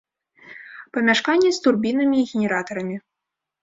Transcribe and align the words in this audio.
Памяшканне 0.95 1.53
з 1.59 1.63
турбінамі 1.69 2.17
і 2.25 2.29
генератарамі. 2.35 2.95